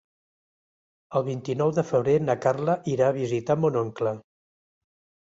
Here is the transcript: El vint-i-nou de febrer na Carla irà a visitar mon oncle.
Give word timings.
El 1.19 1.25
vint-i-nou 1.27 1.73
de 1.79 1.83
febrer 1.89 2.15
na 2.29 2.35
Carla 2.45 2.77
irà 2.95 3.11
a 3.13 3.15
visitar 3.19 3.57
mon 3.65 3.79
oncle. 3.83 4.15